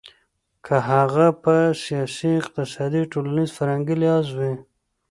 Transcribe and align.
که 0.65 0.75
هغه 0.91 1.27
په 1.43 1.55
سياسي، 1.83 2.31
اقتصادي 2.41 3.01
،ټولنيز، 3.11 3.49
فرهنګي 3.57 3.95
لحاظ 4.01 4.27
وي. 4.37 4.53